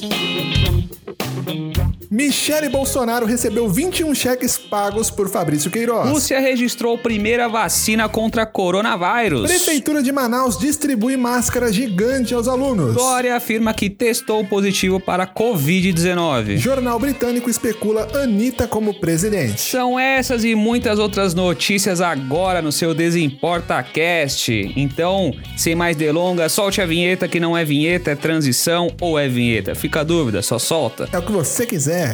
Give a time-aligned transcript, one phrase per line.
[0.00, 1.89] Thank you.
[2.12, 6.10] Michele Bolsonaro recebeu 21 cheques pagos por Fabrício Queiroz.
[6.10, 9.48] Rússia registrou primeira vacina contra coronavírus.
[9.48, 12.94] Prefeitura de Manaus distribui máscara gigante aos alunos.
[12.96, 16.56] Dória afirma que testou positivo para Covid-19.
[16.56, 19.60] Jornal britânico especula Anitta como presidente.
[19.60, 24.50] São essas e muitas outras notícias agora no seu Desimporta Cast.
[24.74, 29.28] Então, sem mais delongas, solte a vinheta que não é vinheta, é transição ou é
[29.28, 29.76] vinheta.
[29.76, 31.08] Fica a dúvida, só solta.
[31.12, 31.99] É o que você quiser.
[32.00, 32.06] How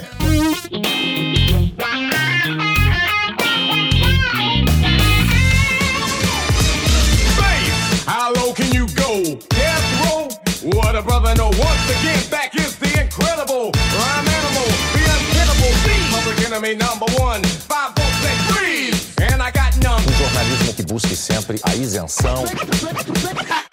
[8.35, 9.23] low can you go?
[9.49, 10.29] Death row?
[10.75, 11.51] What a brother know.
[11.51, 17.45] Once again, back is the incredible rhyme animal, the untenable, the public enemy number one.
[17.45, 20.03] Five, four, six, freeze, and I got none.
[20.03, 22.45] Um jornalismo que busque sempre a isenção.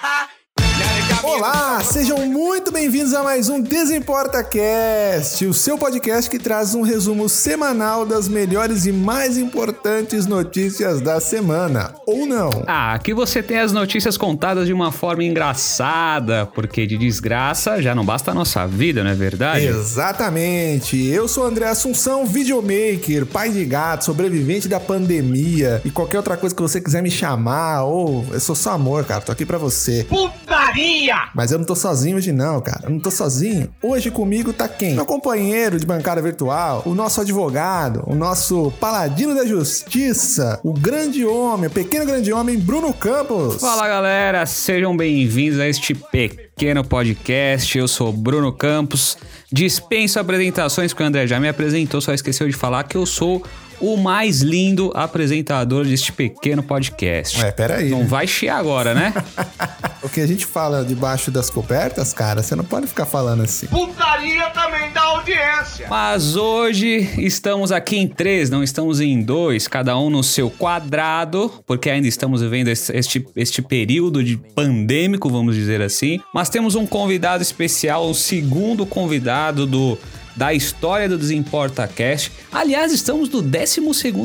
[1.23, 6.81] Olá, sejam muito bem-vindos a mais um Desimporta Cast, o seu podcast que traz um
[6.81, 11.95] resumo semanal das melhores e mais importantes notícias da semana.
[12.05, 12.49] Ou não.
[12.67, 17.95] Ah, aqui você tem as notícias contadas de uma forma engraçada, porque de desgraça já
[17.95, 19.65] não basta a nossa vida, não é verdade?
[19.65, 21.07] Exatamente.
[21.07, 26.53] Eu sou André Assunção, videomaker, pai de gato, sobrevivente da pandemia e qualquer outra coisa
[26.53, 30.05] que você quiser me chamar, ou eu sou só amor, cara, tô aqui pra você.
[30.09, 31.12] Putaria!
[31.33, 32.81] Mas eu não tô sozinho hoje não, cara.
[32.83, 33.69] Eu não tô sozinho.
[33.81, 34.95] Hoje comigo tá quem?
[34.95, 41.25] Meu companheiro de bancada virtual, o nosso advogado, o nosso paladino da justiça, o grande
[41.25, 43.61] homem, o pequeno grande homem, Bruno Campos.
[43.61, 47.77] Fala galera, sejam bem-vindos a este pequeno podcast.
[47.77, 49.17] Eu sou Bruno Campos.
[49.51, 53.43] Dispenso apresentações porque o André já me apresentou, só esqueceu de falar que eu sou
[53.79, 57.39] o mais lindo apresentador deste pequeno podcast.
[57.41, 57.89] Ué, peraí.
[57.89, 58.05] Não né?
[58.05, 59.13] vai chiar agora, né?
[60.03, 63.67] O que a gente fala debaixo das cobertas, cara, você não pode ficar falando assim.
[63.67, 65.87] Putaria também dá audiência!
[65.89, 71.49] Mas hoje estamos aqui em três, não estamos em dois, cada um no seu quadrado,
[71.65, 76.19] porque ainda estamos vivendo este, este, este período de pandêmico, vamos dizer assim.
[76.33, 79.97] Mas temos um convidado especial, o segundo convidado do
[80.35, 82.31] da história do Desimporta Cast.
[82.51, 83.81] Aliás, estamos no 12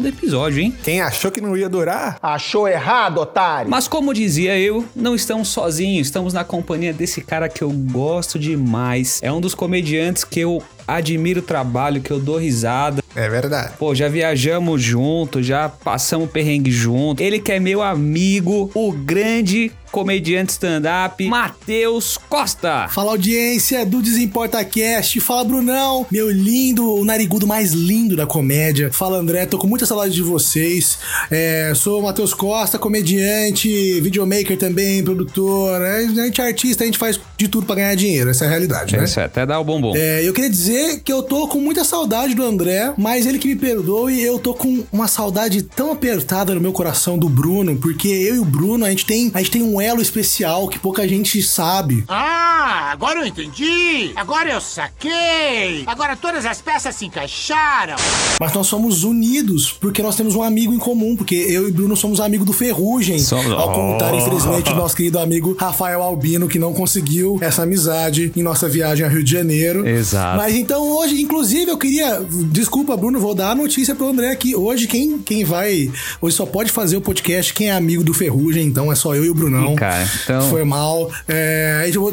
[0.07, 0.75] episódio, hein?
[0.83, 2.19] Quem achou que não ia durar?
[2.23, 3.71] Achou errado, otário?
[3.71, 8.39] Mas como dizia eu, não estamos sozinhos, estamos na companhia desse cara que eu gosto
[8.39, 9.21] demais.
[9.23, 13.03] É um dos comediantes que eu admiro o trabalho, que eu dou risada.
[13.15, 13.75] É verdade.
[13.79, 17.21] Pô, já viajamos junto, já passamos perrengue junto.
[17.23, 22.87] Ele que é meu amigo, o grande comediante stand-up, Matheus Costa.
[22.89, 28.91] Fala audiência do Desimporta Cast, fala Brunão, meu lindo, o narigudo mais lindo da comédia.
[28.93, 30.99] Fala André, tô com muita saudade de vocês.
[31.31, 35.81] É, sou o Matheus Costa, comediante, videomaker também, produtor.
[35.81, 36.23] né?
[36.23, 38.51] A gente é artista, a gente faz de tudo pra ganhar dinheiro, essa é a
[38.51, 39.05] realidade, né?
[39.05, 39.95] Isso, até dá o bombom.
[39.97, 43.49] É, eu queria dizer que eu tô com muita saudade do André, mas ele que
[43.49, 48.09] me perdoe, eu tô com uma saudade tão apertada no meu coração do Bruno, porque
[48.09, 51.07] eu e o Bruno, a gente tem, a gente tem um elo especial que pouca
[51.09, 52.05] gente sabe.
[52.09, 54.13] Ah, agora eu entendi!
[54.17, 55.85] Agora eu saquei!
[55.87, 57.97] Agora todas as peças se encaixaram!
[58.41, 61.97] Mas nós somos unidos porque nós temos um amigo em comum, porque eu e Bruno
[61.97, 63.19] somos amigos do Ferrugem.
[63.19, 64.21] Somos- Ao contrário, Oh.
[64.21, 69.05] infelizmente, do nosso querido amigo Rafael Albino, que não conseguiu essa amizade em nossa viagem
[69.05, 69.87] ao Rio de Janeiro.
[69.87, 70.37] Exato.
[70.37, 72.21] Mas então hoje, inclusive, eu queria.
[72.53, 74.55] Desculpa, Bruno, vou dar a notícia pro André aqui.
[74.55, 75.91] Hoje, quem, quem vai.
[76.21, 79.25] Hoje só pode fazer o podcast quem é amigo do Ferrugem, então é só eu
[79.25, 79.73] e o Brunão.
[79.73, 81.11] Ih, cara, então- Foi mal.
[81.27, 82.11] É, no,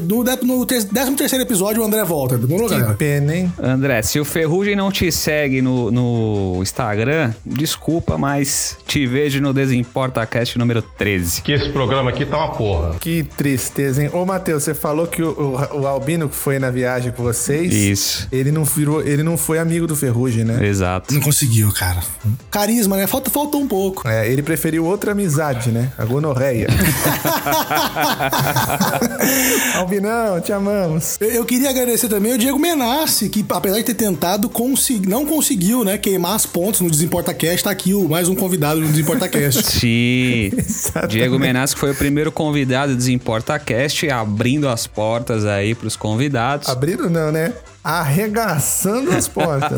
[0.60, 2.38] no 13 terceiro episódio, o André volta.
[2.38, 2.94] Demorou, Que galera?
[2.94, 3.54] pena, hein?
[3.62, 9.54] André, se o Ferrugem não te segue no, no Instagram, desculpa, mas te vejo no
[9.54, 11.42] Desimporta Cast número 13.
[11.42, 12.96] que esse programa aqui tá uma porra.
[13.02, 14.10] Que tristeza, hein?
[14.14, 17.74] Ô, Matheus, você falou que o, o- o Albino que foi na viagem com vocês.
[17.74, 18.28] Isso.
[18.32, 20.66] Ele não virou, ele não foi amigo do Ferrugem, né?
[20.68, 21.14] Exato.
[21.14, 22.02] Não conseguiu, cara.
[22.52, 23.08] Carisma, né?
[23.08, 24.08] Falta, faltou um pouco.
[24.08, 25.92] É, ele preferiu outra amizade, né?
[25.98, 26.68] A gonorreia.
[29.76, 31.18] Albinão, te amamos.
[31.20, 35.26] Eu, eu queria agradecer também o Diego Menassi, que apesar de ter tentado, consegui- não
[35.26, 35.98] conseguiu, né?
[35.98, 37.64] Queimar as pontes no Desimporta Cast.
[37.64, 39.64] Tá aqui o, mais um convidado no Desimporta Cast.
[39.72, 40.52] Sim.
[40.58, 41.12] Exatamente.
[41.12, 46.68] Diego Menasco foi o primeiro convidado do Desimporta Cast, abrindo as portas aí pros convidados.
[46.70, 47.54] Abrindo não, né?
[47.86, 49.78] Arregaçando as portas.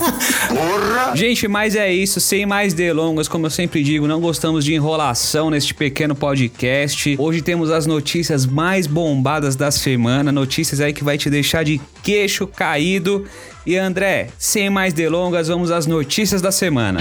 [1.14, 5.50] Gente, mas é isso, sem mais delongas, como eu sempre digo, não gostamos de enrolação
[5.50, 7.14] neste pequeno podcast.
[7.18, 11.78] Hoje temos as notícias mais bombadas da semana, notícias aí que vai te deixar de
[12.02, 13.26] queixo caído.
[13.66, 17.00] E André, sem mais delongas, vamos às notícias da semana.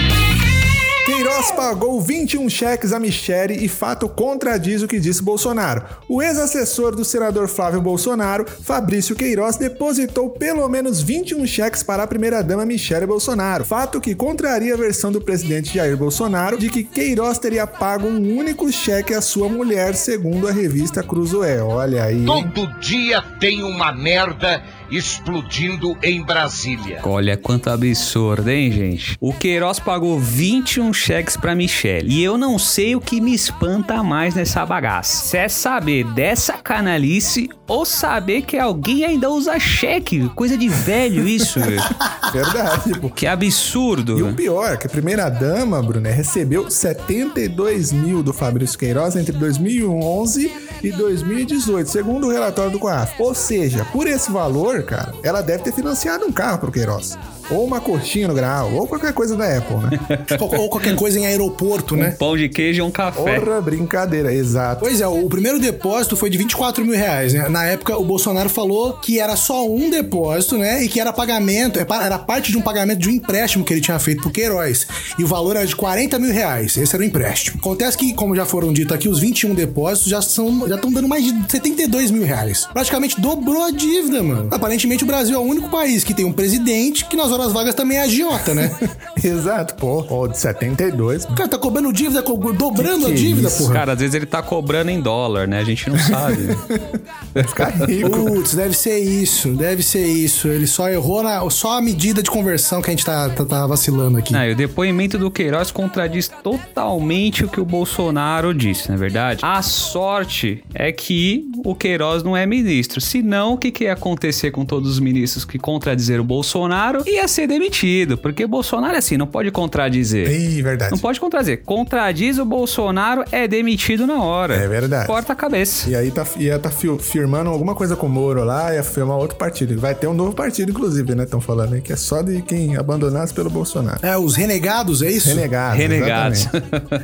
[1.07, 5.81] Queiroz pagou 21 cheques a Michele e fato contradiz o que disse Bolsonaro.
[6.09, 12.07] O ex-assessor do senador Flávio Bolsonaro, Fabrício Queiroz, depositou pelo menos 21 cheques para a
[12.07, 13.63] primeira-dama Michele Bolsonaro.
[13.63, 18.37] Fato que contraria a versão do presidente Jair Bolsonaro de que Queiroz teria pago um
[18.37, 21.63] único cheque à sua mulher, segundo a revista Cruzoé.
[21.63, 22.25] Olha aí.
[22.25, 27.01] Todo dia tem uma merda explodindo em Brasília.
[27.03, 29.17] Olha quanto absurdo, hein, gente?
[29.19, 32.11] O Queiroz pagou 21 cheques pra Michelle.
[32.11, 35.25] E eu não sei o que me espanta mais nessa bagaça.
[35.25, 40.29] Se é saber dessa canalice ou saber que alguém ainda usa cheque.
[40.29, 41.81] Coisa de velho isso, velho.
[42.31, 43.09] Verdade, pô.
[43.09, 44.17] Que absurdo.
[44.17, 50.66] E o pior, que a primeira-dama, Bruno, recebeu 72 mil do Fabrício Queiroz entre 2011
[50.83, 53.13] e 2018, segundo o relatório do COAF.
[53.19, 57.17] Ou seja, por esse valor, cara, ela deve ter financiado um carro pro Queiroz.
[57.49, 59.99] Ou uma coxinha no grau, ou qualquer coisa da Apple, né?
[60.39, 62.11] Ou, qualquer coisa em aeroporto, né?
[62.11, 63.39] Pão de queijo e um café.
[63.39, 64.81] Porra, brincadeira, exato.
[64.81, 67.47] Pois é, o primeiro depósito foi de 24 mil reais, né?
[67.47, 70.83] Na época, o Bolsonaro falou que era só um depósito, né?
[70.83, 73.81] E que era pagamento, é era parte de um pagamento de um empréstimo que ele
[73.81, 74.85] tinha feito pro Queiroz.
[75.17, 76.75] E o valor era de 40 mil reais.
[76.75, 77.59] Esse era o empréstimo.
[77.59, 81.07] Acontece que, como já foram dito aqui, os 21 depósitos já são já estão dando
[81.07, 82.67] mais de 72 mil reais.
[82.71, 84.47] Praticamente dobrou a dívida, mano.
[84.51, 87.75] Aparentemente, o Brasil é o único país que tem um presidente que nas horas vagas
[87.75, 88.75] também é agiota, né?
[89.23, 90.05] Exato, pô.
[90.09, 91.25] Ó, de 72.
[91.25, 93.73] O cara tá cobrando dívida, co- dobrando Que a que dívida, isso, porra.
[93.73, 95.59] Cara, às vezes ele tá cobrando em dólar, né?
[95.59, 96.47] A gente não sabe.
[97.33, 98.09] Vai ficar rico.
[98.25, 100.47] Putz, deve ser isso, deve ser isso.
[100.47, 101.47] Ele só errou na.
[101.49, 104.35] Só a medida de conversão que a gente tá, tá, tá vacilando aqui.
[104.35, 108.97] Ah, e o depoimento do Queiroz contradiz totalmente o que o Bolsonaro disse, não é
[108.97, 109.39] verdade?
[109.43, 112.99] A sorte é que o Queiroz não é ministro.
[113.01, 117.03] Senão, o que, que ia acontecer com todos os ministros que contradizeram o Bolsonaro?
[117.07, 118.17] Ia ser demitido.
[118.17, 120.29] Porque o Bolsonaro é assim, não pode contradizer.
[120.31, 120.91] Ih, verdade.
[120.91, 121.61] Não pode contradizer.
[121.65, 124.55] Contradiz o Bolsonaro, é demitido na hora.
[124.55, 125.07] É verdade.
[125.07, 125.89] Corta a cabeça.
[125.89, 129.17] E aí tá, ia tá fi- firmando alguma coisa com o Moro lá, ia firmar
[129.17, 129.77] outro partido.
[129.79, 131.23] Vai ter um novo partido, inclusive, né?
[131.23, 133.99] Estão falando aí, que é só de quem abandonasse pelo Bolsonaro.
[134.05, 135.29] É, os renegados, é isso?
[135.29, 135.77] Renegados.
[135.77, 136.47] Renegados.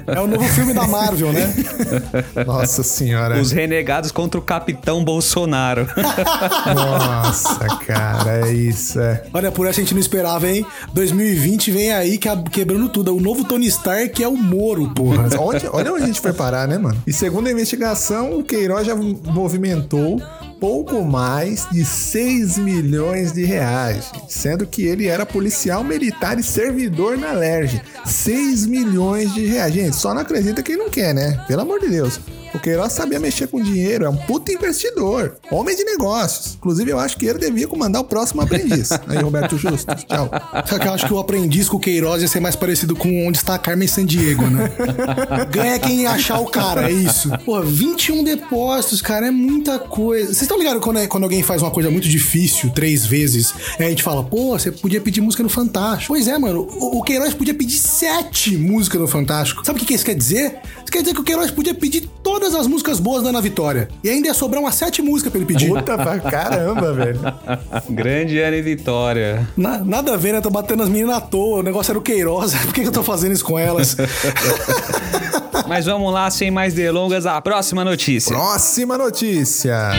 [0.08, 1.54] É o novo filme da Marvel, né?
[2.46, 3.36] Nossa senhora.
[3.44, 5.86] Os renegados contra o Capitão Bolsonaro.
[6.74, 9.24] Nossa, cara, é isso, é.
[9.34, 10.66] Olha, por essa a gente não esperava, hein?
[10.94, 13.14] 2020 vem aí que- quebrando tudo.
[13.16, 15.28] O novo Tony Stark é o Moro, porra.
[15.40, 16.98] Onde, olha onde a gente foi parar, né, mano?
[17.06, 20.22] E segundo a investigação, o Queiroz já movimentou
[20.60, 27.18] pouco mais de 6 milhões de reais, sendo que ele era policial militar e servidor
[27.18, 27.82] na LERJ.
[28.06, 29.74] 6 milhões de reais.
[29.74, 31.44] Gente, só não acredita quem não quer, né?
[31.50, 32.18] Pelo amor de Deus.
[32.54, 36.56] O Queiroz sabia mexer com dinheiro, é um puta investidor, homem de negócios.
[36.56, 38.92] Inclusive, eu acho que ele devia comandar o próximo aprendiz.
[39.08, 40.30] Aí, Roberto Justo, tchau.
[40.68, 43.28] Só que eu acho que o aprendiz com o Queiroz ia ser mais parecido com
[43.28, 44.70] onde está a Carmen Sandiego, né?
[45.52, 47.30] Ganha quem achar o cara, é isso.
[47.46, 50.28] Pô, 21 depósitos, cara, é muita coisa.
[50.28, 53.88] Vocês estão ligados quando, é- quando alguém faz uma coisa muito difícil três vezes, aí
[53.88, 56.14] a gente fala, pô, você podia pedir música no Fantástico.
[56.14, 59.66] Pois é, mano, o, o Queiroz podia pedir sete músicas no Fantástico.
[59.66, 60.60] Sabe o que, que isso quer dizer?
[60.84, 62.10] Isso quer dizer que o Queiroz podia pedir
[62.44, 63.88] todas as músicas boas da Ana Vitória.
[64.04, 65.70] E ainda ia sobrar umas sete músicas pra ele pedir.
[65.70, 67.20] Puta pra caramba, velho.
[67.90, 69.48] Grande Ana e Vitória.
[69.56, 70.42] Na- nada a ver, né?
[70.42, 71.60] Tô batendo as meninas à toa.
[71.60, 72.54] O negócio era o Queiroz.
[72.66, 73.96] Por que, que eu tô fazendo isso com elas?
[75.68, 78.36] Mas vamos lá, sem mais delongas, a próxima notícia.
[78.36, 79.92] Próxima notícia.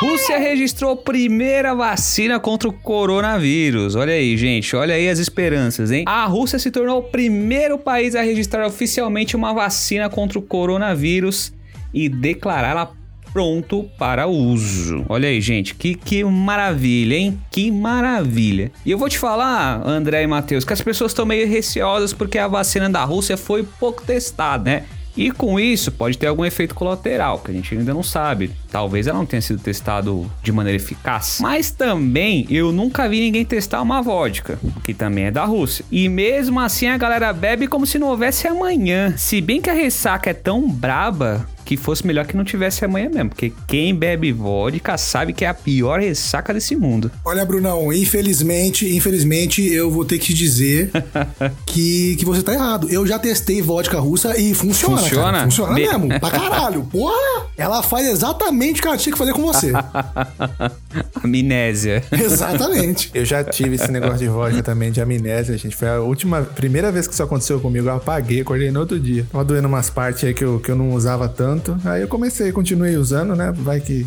[0.00, 3.94] Rússia registrou primeira vacina contra o coronavírus.
[3.94, 6.04] Olha aí, gente, olha aí as esperanças, hein?
[6.06, 11.52] A Rússia se tornou o primeiro país a registrar oficialmente uma vacina contra o coronavírus
[11.92, 12.90] e declará-la
[13.32, 15.04] pronto para uso.
[15.08, 17.40] Olha aí, gente, que, que maravilha, hein?
[17.50, 18.72] Que maravilha.
[18.84, 22.38] E eu vou te falar, André e Matheus, que as pessoas estão meio receosas porque
[22.38, 24.84] a vacina da Rússia foi pouco testada, né?
[25.16, 28.50] E com isso pode ter algum efeito colateral, que a gente ainda não sabe.
[28.70, 31.38] Talvez ela não tenha sido testado de maneira eficaz.
[31.40, 35.84] Mas também eu nunca vi ninguém testar uma vodka, que também é da Rússia.
[35.90, 39.14] E mesmo assim a galera bebe como se não houvesse amanhã.
[39.16, 43.08] Se bem que a ressaca é tão braba que fosse melhor que não tivesse amanhã
[43.08, 47.10] mesmo, porque quem bebe vodka sabe que é a pior ressaca desse mundo.
[47.24, 50.90] Olha, Brunão, infelizmente, infelizmente, eu vou ter que te dizer
[51.66, 52.88] que, que você tá errado.
[52.90, 54.98] Eu já testei vodka russa e funciona.
[54.98, 55.22] Funciona?
[55.32, 55.44] Cara.
[55.44, 56.08] Funciona Be- mesmo.
[56.20, 56.84] Pra caralho.
[56.84, 57.46] Porra!
[57.56, 59.72] Ela faz exatamente o que ela tinha que fazer com você.
[61.22, 62.02] Amnésia.
[62.12, 63.10] Exatamente.
[63.14, 65.74] Eu já tive esse negócio de vodka também, de amnésia, gente.
[65.76, 67.88] Foi a última, primeira vez que isso aconteceu comigo.
[67.88, 69.26] Eu apaguei, acordei no outro dia.
[69.30, 71.53] Tava doendo umas partes aí que eu, que eu não usava tanto.
[71.54, 71.76] Tanto.
[71.84, 73.52] Aí eu comecei, continuei usando, né?
[73.54, 74.06] Vai que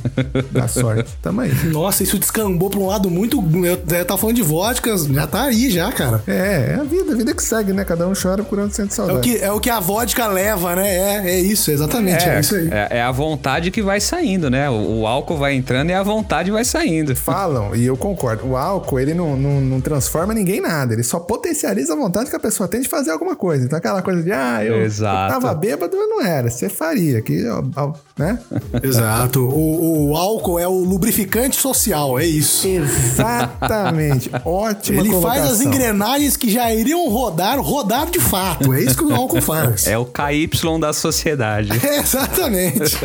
[0.52, 1.10] dá sorte.
[1.22, 1.52] Tamo aí.
[1.66, 3.44] Nossa, isso descambou pra um lado muito.
[3.66, 6.22] Eu, eu tava falando de vodka, já tá aí já, cara.
[6.28, 7.84] É, é a vida, a vida que segue, né?
[7.86, 9.20] Cada um chora curando sente É o, saudade.
[9.22, 10.88] que, é o que a vodka leva, né?
[11.26, 12.28] É, é isso, exatamente.
[12.28, 12.70] É, isso aí.
[12.72, 14.70] é, é a vontade que vai saindo, né?
[14.70, 17.16] O, o álcool vai entrando e a vontade vai saindo.
[17.16, 21.04] Falam, e eu concordo, o álcool, ele não, não, não transforma ninguém em nada, ele
[21.04, 23.66] só potencializa a vontade que a pessoa tem de fazer alguma coisa.
[23.66, 27.37] Então aquela coisa de, ah, eu, eu tava bêbado, mas não era, você faria, que,
[27.48, 28.40] ó, ó, né?
[28.82, 29.42] Exato.
[29.48, 32.68] O, o álcool é o lubrificante social, é isso.
[32.68, 35.66] Exatamente, ótima Ele faz as colocação.
[35.68, 38.74] engrenagens que já iriam rodar, rodar de fato.
[38.74, 39.88] É isso que o álcool faz.
[39.88, 41.70] É o KY da sociedade.
[41.84, 42.98] Exatamente.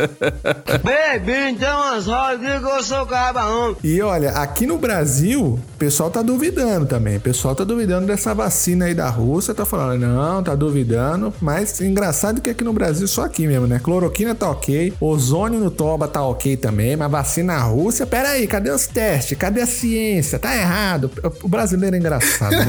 [0.82, 3.76] Baby, então as rodas que eu sou cabarão.
[3.82, 7.16] E olha, aqui no Brasil, o pessoal tá duvidando também.
[7.16, 11.32] O pessoal tá duvidando dessa vacina aí da Rússia, tá falando, não, tá duvidando.
[11.40, 13.78] Mas engraçado que aqui no Brasil, só aqui mesmo, né?
[13.82, 18.86] Cloroquina tá ok, ozônio no toba tá ok também, mas vacina Rússia, peraí, cadê os
[18.86, 19.36] testes?
[19.36, 20.38] Cadê a ciência?
[20.38, 21.10] Tá errado.
[21.42, 22.64] O brasileiro é engraçado, né?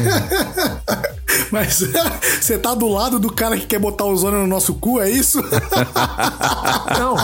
[1.51, 1.83] Mas
[2.41, 5.39] você tá do lado do cara que quer botar ozônio no nosso cu, é isso?
[6.99, 7.15] Não,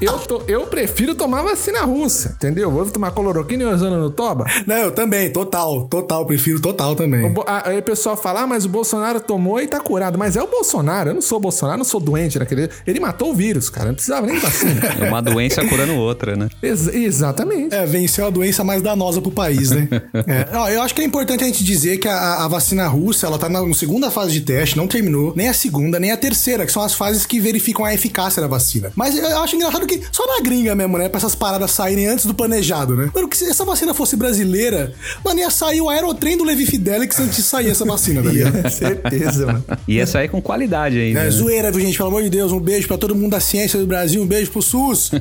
[0.00, 2.70] eu, tô- eu prefiro tomar vacina russa, entendeu?
[2.70, 4.46] Vou tomar cloroquina e ozônio no toba.
[4.66, 7.24] Não, eu também, total, total, prefiro total também.
[7.26, 10.18] O Aí o pessoal fala, ah, mas o Bolsonaro tomou e tá curado.
[10.18, 12.68] Mas é o Bolsonaro, eu não sou o Bolsonaro, eu não sou doente naquele.
[12.86, 13.88] Ele matou o vírus, cara.
[13.88, 14.80] Não precisava nem de vacina.
[15.00, 16.48] É uma doença curando outra, né?
[16.62, 17.74] Ex- exatamente.
[17.74, 19.88] É, venceu a doença mais danosa pro país, né?
[20.26, 20.56] É.
[20.56, 23.38] Ó, eu acho que é importante a gente dizer que a, a vacina russa, ela
[23.42, 26.70] tá na segunda fase de teste, não terminou, nem a segunda, nem a terceira, que
[26.70, 28.92] são as fases que verificam a eficácia da vacina.
[28.94, 31.08] Mas eu acho engraçado que só na gringa mesmo, né?
[31.08, 33.10] Pra essas paradas saírem antes do planejado, né?
[33.12, 34.92] Mano, que se essa vacina fosse brasileira,
[35.24, 38.70] mano, ia sair o aerotrem do Levi Fidelix antes de sair essa vacina, tá ligado?
[38.70, 39.64] Certeza, mano.
[39.88, 41.20] E essa aí com qualidade ainda.
[41.20, 41.30] É né?
[41.30, 41.96] zoeira, viu, gente?
[41.96, 44.50] Pelo amor de Deus, um beijo pra todo mundo da ciência do Brasil, um beijo
[44.50, 45.10] pro SUS.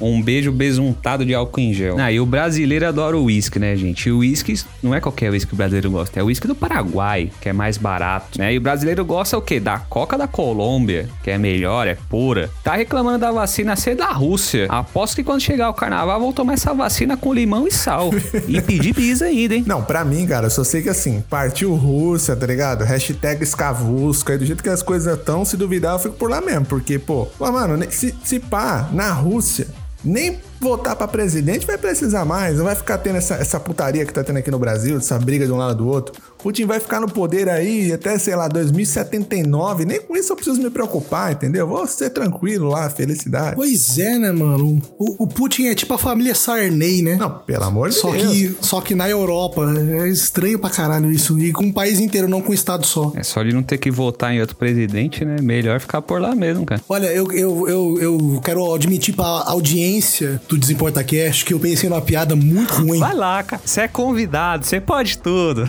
[0.00, 1.98] Um beijo besuntado de álcool em gel.
[1.98, 4.08] Ah, e o brasileiro adora o uísque, né, gente?
[4.08, 6.54] E o uísque não é qualquer uísque que o brasileiro gosta, é o uísque do
[6.54, 8.52] Paraguai, que é mais barato, né?
[8.52, 9.60] E o brasileiro gosta o quê?
[9.60, 12.50] Da coca da Colômbia, que é melhor, é pura.
[12.62, 14.66] Tá reclamando da vacina ser da Rússia.
[14.68, 18.10] Aposto que quando chegar o carnaval vão tomar essa vacina com limão e sal.
[18.48, 19.64] e pedir pizza ainda, hein?
[19.66, 22.84] Não, pra mim, cara, eu só sei que assim, partiu Rússia, tá ligado?
[22.84, 26.40] Hashtag escavusca, e do jeito que as coisas estão, se duvidar, eu fico por lá
[26.40, 26.66] mesmo.
[26.66, 29.66] Porque, pô, mano, se, se pá, na Rússia,
[30.04, 32.58] nem votar pra presidente vai precisar mais.
[32.58, 35.46] Não vai ficar tendo essa, essa putaria que tá tendo aqui no Brasil, essa briga
[35.46, 36.14] de um lado do outro.
[36.42, 39.84] Putin vai ficar no poder aí até, sei lá, 2079.
[39.84, 41.66] Nem com isso eu preciso me preocupar, entendeu?
[41.66, 43.56] Vou ser tranquilo lá, felicidade.
[43.56, 44.80] Pois é, né, mano?
[44.98, 47.16] O, o Putin é tipo a família Sarney, né?
[47.16, 48.32] Não, pelo amor de Só Deus.
[48.32, 49.60] que, só que na Europa.
[49.90, 51.38] É estranho pra caralho isso.
[51.38, 53.12] E com um país inteiro, não com um estado só.
[53.14, 55.36] É só de não ter que votar em outro presidente, né?
[55.42, 56.80] Melhor ficar por lá mesmo, cara.
[56.88, 61.88] Olha, eu, eu, eu, eu quero admitir pra audiência do Desimporta Cast que eu pensei
[61.88, 62.98] numa piada muito ruim.
[62.98, 63.62] Vai lá, cara.
[63.64, 65.68] Você é convidado, você pode tudo.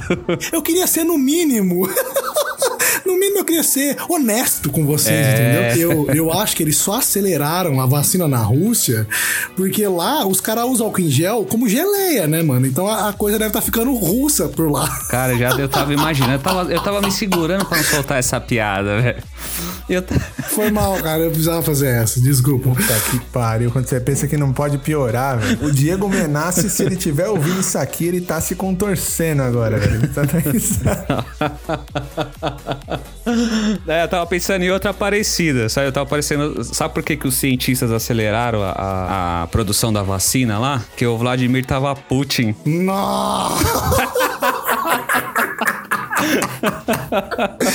[0.52, 1.88] Eu queria ser no mínimo.
[3.06, 5.70] No mínimo eu queria ser honesto com vocês, É.
[5.74, 6.06] entendeu?
[6.08, 9.08] Eu, eu acho que eles só aceleraram a vacina na Rússia
[9.56, 12.66] porque lá os caras usam álcool em gel como geleia, né, mano?
[12.66, 14.88] Então a, a coisa deve estar ficando russa por lá.
[15.10, 18.40] Cara, já eu tava imaginando, eu tava, eu tava me segurando pra não soltar essa
[18.40, 19.24] piada, velho.
[20.04, 21.24] Ta- Foi mal, cara.
[21.24, 22.20] Eu precisava fazer essa.
[22.22, 22.70] Desculpa.
[22.70, 25.66] Puta que pariu, quando você pensa que não pode piorar, velho.
[25.66, 29.96] O Diego Menassi, se ele tiver ouvindo isso aqui, ele tá se contorcendo agora, velho.
[29.96, 30.22] Ele tá
[33.88, 35.88] É, eu tava pensando em outra parecida, sabe?
[35.88, 36.64] Eu tava parecendo.
[36.64, 40.82] Sabe por que, que os cientistas aceleraram a, a- a produção da vacina lá?
[40.98, 42.56] Que o Vladimir tava Putin.
[42.66, 43.62] Nossa!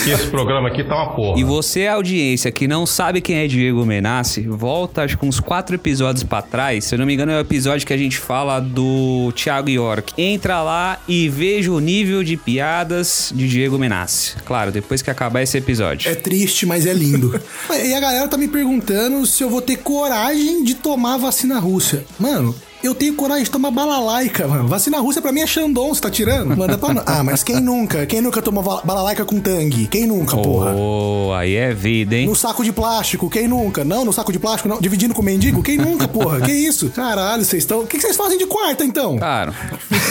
[0.06, 1.40] E esse programa aqui tá uma porra.
[1.40, 5.74] E você, audiência, que não sabe quem é Diego Menassi, volta acho que uns quatro
[5.74, 6.84] episódios pra trás.
[6.84, 10.12] Se eu não me engano, é o episódio que a gente fala do Thiago York.
[10.16, 14.36] Entra lá e veja o nível de piadas de Diego Menassi.
[14.44, 16.10] Claro, depois que acabar esse episódio.
[16.10, 17.38] É triste, mas é lindo.
[17.70, 21.58] e a galera tá me perguntando se eu vou ter coragem de tomar a vacina
[21.58, 22.04] russa.
[22.18, 22.54] Mano.
[22.86, 24.68] Eu tenho coragem de tomar balalaica, mano.
[24.68, 26.56] Vacina russa pra mim é Xandon, você tá tirando?
[26.56, 27.02] Manda pra...
[27.04, 28.06] Ah, mas quem nunca?
[28.06, 29.88] Quem nunca tomou balalaica com tangue?
[29.88, 30.72] Quem nunca, porra?
[30.72, 32.28] Oh, aí é vida, hein?
[32.28, 33.84] No saco de plástico, quem nunca?
[33.84, 34.80] Não, no saco de plástico, não.
[34.80, 35.64] Dividindo com o mendigo?
[35.64, 36.40] Quem nunca, porra?
[36.42, 36.88] Que isso?
[36.90, 37.80] Caralho, vocês estão.
[37.80, 39.18] O que vocês fazem de quarta, então?
[39.18, 39.52] Cara,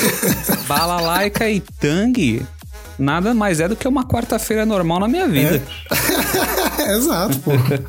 [0.67, 2.45] balalaica e tangue
[2.97, 5.61] nada mais é do que uma quarta-feira normal na minha vida.
[6.95, 7.79] Exato, porra.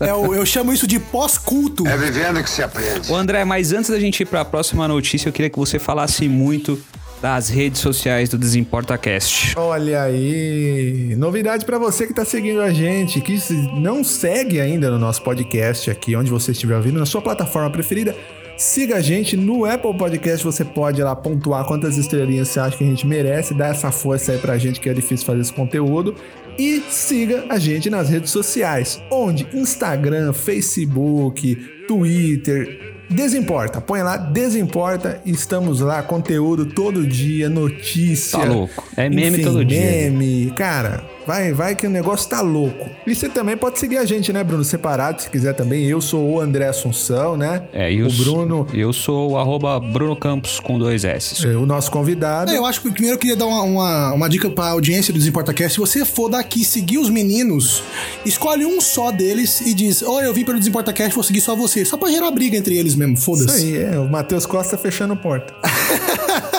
[0.00, 1.86] É, o- eu chamo isso de pós-culto.
[1.86, 3.10] É vivendo que se aprende.
[3.10, 6.28] Ô André, mas antes da gente ir pra próxima notícia, eu queria que você falasse
[6.28, 6.78] muito
[7.20, 9.56] das redes sociais do Desimporta Cast.
[9.56, 14.90] Olha aí, novidade pra você que tá seguindo a gente, que se não segue ainda
[14.90, 18.16] no nosso podcast aqui, onde você estiver ouvindo, na sua plataforma preferida,
[18.56, 22.84] siga a gente no Apple Podcast, você pode lá pontuar quantas estrelinhas você acha que
[22.84, 26.14] a gente merece, dar essa força aí pra gente que é difícil fazer esse conteúdo.
[26.58, 31.56] E siga a gente nas redes sociais, onde Instagram, Facebook,
[31.88, 38.38] Twitter, Desimporta, põe lá, Desimporta, estamos lá, conteúdo todo dia, notícia.
[38.38, 38.88] Tá louco.
[38.96, 39.80] É meme enfim, todo dia.
[39.80, 42.90] Meme, cara, vai, vai que o negócio tá louco.
[43.06, 44.62] E você também pode seguir a gente, né, Bruno?
[44.64, 45.84] Separado, se quiser também.
[45.86, 47.62] Eu sou o André Assunção, né?
[47.72, 51.46] É, e o Bruno, Eu sou o arroba Bruno Campos com dois S.
[51.46, 52.50] é, o nosso convidado.
[52.50, 55.18] É, eu acho que primeiro eu queria dar uma, uma, uma dica pra audiência do
[55.18, 55.74] DesimportaCast.
[55.74, 57.82] Se você for daqui seguir os meninos,
[58.26, 61.84] escolhe um só deles e diz: Oi, eu vim pelo DesimportaCast, vou seguir só você.
[61.84, 63.76] Só pra gerar briga entre eles mesmo, Isso foda-se.
[63.76, 65.54] aí, é, o Matheus Costa fechando porta.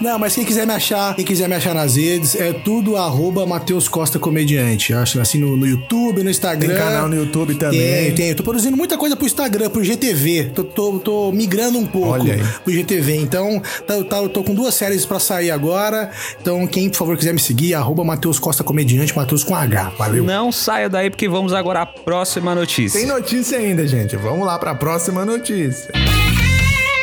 [0.00, 3.44] Não, mas quem quiser me achar, quem quiser me achar nas redes, é tudo arroba
[3.44, 4.94] Matheus Costa Comediante.
[4.94, 6.74] Acho assim no, no YouTube, no Instagram.
[6.74, 7.80] Tem canal no YouTube também.
[7.80, 8.28] Tem, tem.
[8.30, 10.52] Eu tô produzindo muita coisa pro Instagram, pro GTV.
[10.54, 12.42] Tô, tô, tô migrando um pouco Olha aí.
[12.64, 13.16] pro GTV.
[13.16, 16.10] Então, tá, tá, eu tô com duas séries pra sair agora.
[16.40, 19.92] Então, quem, por favor, quiser me seguir, arroba Matheus Costa Comediante, Matheus com H.
[19.98, 20.24] Valeu.
[20.24, 22.98] Não saia daí porque vamos agora à próxima notícia.
[22.98, 24.16] Tem notícia ainda, gente.
[24.16, 25.90] Vamos lá para a próxima notícia.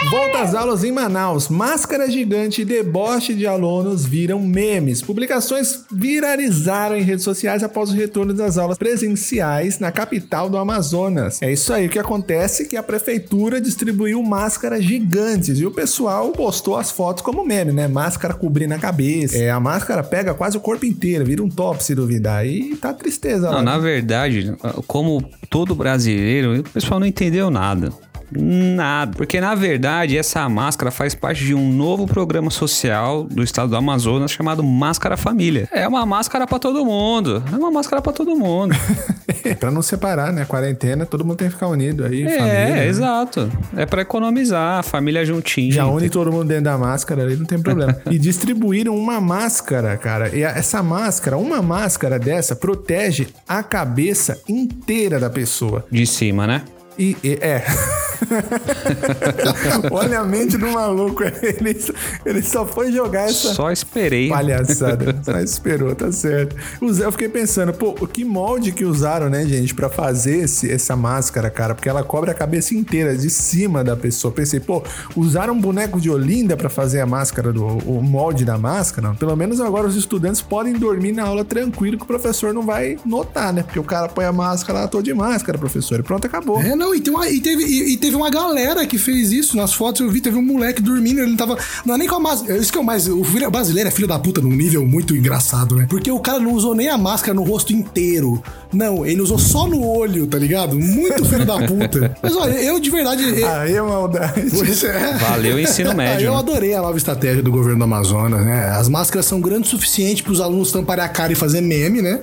[0.10, 1.50] Volta às aulas em Manaus.
[1.50, 5.02] Máscara gigante e deboche de alunos viram memes.
[5.02, 11.42] Publicações viralizaram em redes sociais após o retorno das aulas presenciais na capital do Amazonas.
[11.42, 16.32] É isso aí o que acontece que a prefeitura distribuiu máscaras gigantes e o pessoal
[16.32, 17.90] postou as fotos como meme, né?
[17.90, 19.38] Máscara cobrindo a cabeça.
[19.38, 22.48] É, a máscara pega quase o corpo inteiro, vira um top se duvidar.
[22.48, 23.62] E tá tristeza Não, lá.
[23.64, 24.56] na verdade,
[24.88, 27.92] como todo brasileiro, o pessoal não entendeu nada.
[28.32, 29.14] Nada.
[29.16, 33.76] Porque, na verdade, essa máscara faz parte de um novo programa social do estado do
[33.78, 35.68] Amazonas chamado Máscara Família.
[35.72, 37.44] É uma máscara pra todo mundo.
[37.52, 38.76] É uma máscara pra todo mundo.
[39.60, 40.46] pra não separar, né?
[40.46, 42.54] Quarentena, todo mundo tem que ficar unido aí, é, família.
[42.76, 42.88] né?
[42.88, 43.52] exato.
[43.76, 45.72] É pra economizar, família juntinha.
[45.72, 47.96] Já une todo mundo dentro da máscara ali, não tem problema.
[48.12, 50.36] e distribuíram uma máscara, cara.
[50.36, 55.86] E a- essa máscara, uma máscara dessa, protege a cabeça inteira da pessoa.
[55.92, 56.62] De cima, né?
[57.00, 57.64] E, e- é.
[59.92, 61.24] Olha a mente do maluco.
[61.42, 61.78] Ele,
[62.26, 63.54] ele só foi jogar essa.
[63.54, 64.30] Só esperei.
[64.30, 65.16] Palhaçada.
[65.24, 66.56] Só esperou, tá certo.
[66.82, 70.70] O Zé, eu fiquei pensando, pô, que molde que usaram, né, gente, pra fazer esse-
[70.72, 71.74] essa máscara, cara?
[71.76, 74.32] Porque ela cobre a cabeça inteira, de cima da pessoa.
[74.34, 74.84] Pensei, pô,
[75.16, 79.14] usaram um boneco de Olinda pra fazer a máscara, do, o molde da máscara?
[79.16, 82.98] Pelo menos agora os estudantes podem dormir na aula tranquilo que o professor não vai
[83.06, 83.64] notar, né?
[83.64, 86.62] Porque o cara põe a máscara lá, tô de máscara, professor, e pronto, acabou.
[86.62, 89.56] É, não, e, tem uma- e teve, e, e teve uma galera que fez isso.
[89.56, 91.58] Nas fotos eu vi, teve um moleque dormindo, ele não tava.
[91.86, 92.58] Não é nem com a máscara.
[92.58, 93.08] Isso que é o mais.
[93.08, 95.86] O filho- brasileiro é filho da puta num nível muito engraçado, né?
[95.90, 98.42] Porque o cara não usou nem a máscara no rosto inteiro.
[98.74, 100.78] Não, ele usou só no olho, tá ligado?
[100.78, 102.18] Muito filho da puta.
[102.22, 103.24] Mas olha, eu de verdade.
[103.24, 104.50] eu- Aí é maldade.
[104.52, 105.14] Pois é.
[105.18, 106.40] Valeu o ensino médio, Eu né?
[106.40, 108.70] adorei a nova estratégia do governo do Amazonas, né?
[108.72, 112.02] As máscaras são grandes o suficiente para os alunos tamparem a cara e fazer meme,
[112.02, 112.20] né?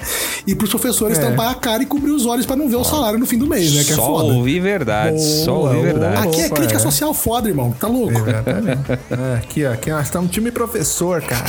[0.46, 1.20] E para os professores É.
[1.22, 3.46] tamparem a cara e cobrir os olhos para não ver o salário no fim do
[3.46, 3.84] mês, né?
[3.84, 4.24] Que é Só foda.
[4.34, 5.20] ouvi verdade.
[5.22, 5.83] só Boa, ouvi boa.
[5.84, 6.28] Verdade.
[6.28, 6.82] Aqui é crítica é.
[6.82, 7.72] social foda, irmão.
[7.72, 8.18] Tá louco?
[8.18, 8.92] Exatamente.
[9.10, 11.44] É, aqui, ó, aqui nós estamos time professor, cara.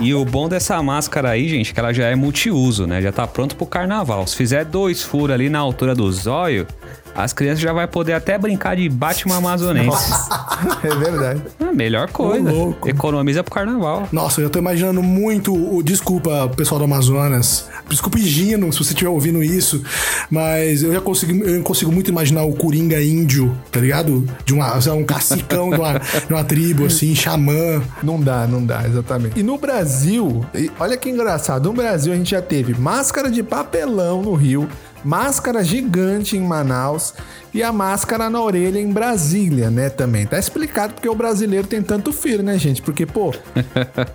[0.00, 3.00] E o bom dessa máscara aí, gente, que ela já é multiuso, né?
[3.00, 4.26] Já tá pronto pro carnaval.
[4.26, 6.66] Se fizer dois furos ali na altura do zóio,
[7.14, 10.12] as crianças já vai poder até brincar de Batman amazonense.
[10.82, 11.42] É verdade.
[11.60, 12.52] É a melhor coisa.
[12.52, 12.74] Ô.
[12.86, 14.08] Economiza pro carnaval.
[14.12, 15.82] Nossa, eu tô imaginando muito o.
[15.82, 17.68] Desculpa, pessoal do Amazonas.
[17.88, 19.82] Desculpa, Gino, se você estiver ouvindo isso.
[20.30, 24.26] Mas eu já consigo, eu consigo muito imaginar o Coringa índio, tá ligado?
[24.44, 27.82] De uma, um cacicão de uma, de uma tribo, assim, xamã.
[28.02, 29.38] Não dá, não dá, exatamente.
[29.38, 30.44] E no Brasil,
[30.78, 34.68] olha que engraçado, no Brasil a gente já teve máscara de papelão no Rio,
[35.04, 37.14] máscara gigante em Manaus
[37.52, 40.26] e a máscara na orelha em Brasília, né, também.
[40.26, 42.82] Tá explicado porque o brasileiro tem tanto filho, né, gente?
[42.82, 43.32] Porque, pô,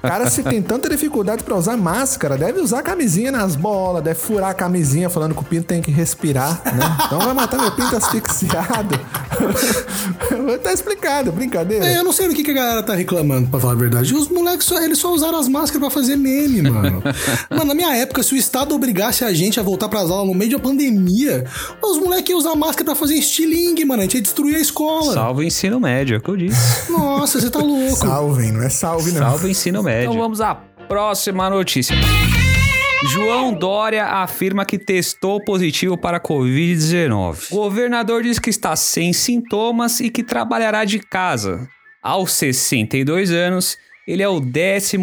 [0.01, 4.49] cara, se tem tanta dificuldade pra usar máscara, deve usar camisinha nas bolas, deve furar
[4.49, 6.97] a camisinha falando que o pinto tem que respirar, né?
[7.05, 8.99] Então vai matar meu pinto asfixiado.
[10.63, 11.85] tá explicado, brincadeira.
[11.85, 14.13] É, eu não sei do que, que a galera tá reclamando, pra falar a verdade.
[14.13, 17.01] Os moleques só, eles só usaram as máscaras pra fazer meme, mano.
[17.49, 20.33] mano, na minha época, se o Estado obrigasse a gente a voltar pras aulas no
[20.33, 21.45] meio de uma pandemia,
[21.81, 24.01] os moleques iam usar máscara pra fazer estilingue, mano.
[24.01, 25.13] A gente ia destruir a escola.
[25.13, 26.91] Salve o ensino médio, é o que eu disse.
[26.91, 27.95] Nossa, você tá louco.
[27.95, 29.19] Salvem, não é salve, não.
[29.19, 30.09] Salve o ensino médio.
[30.09, 30.55] Então vamos à
[30.87, 31.95] próxima notícia.
[33.03, 37.47] João Dória afirma que testou positivo para Covid-19.
[37.51, 41.67] O governador diz que está sem sintomas e que trabalhará de casa.
[42.01, 43.77] aos 62 anos,
[44.09, 44.97] ele é o 11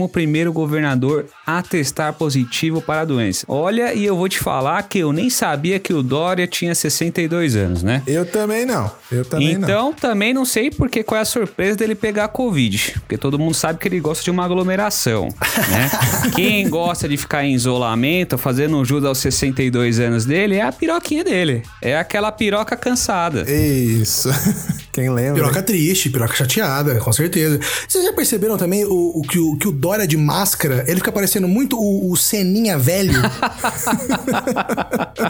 [0.53, 3.45] governador a testar positivo para a doença.
[3.49, 7.55] Olha, e eu vou te falar que eu nem sabia que o Dória tinha 62
[7.55, 8.03] anos, né?
[8.05, 8.91] Eu também não.
[9.13, 9.69] Eu também não.
[9.69, 12.95] Então, também não sei porque qual é a surpresa dele pegar a Covid.
[13.01, 15.29] Porque todo mundo sabe que ele gosta de uma aglomeração,
[15.69, 15.91] né?
[16.35, 21.23] Quem gosta de ficar em isolamento, fazendo jus aos 62 anos dele, é a piroquinha
[21.23, 21.63] dele.
[21.81, 23.49] É aquela piroca cansada.
[23.49, 24.31] Isso.
[24.97, 25.35] Quem lembra?
[25.35, 27.61] Piroca triste, piroca chateada, com certeza.
[27.87, 31.13] Vocês já perceberam também o, o que, o que o Dória de máscara, ele fica
[31.13, 33.13] parecendo muito o, o Seninha velho?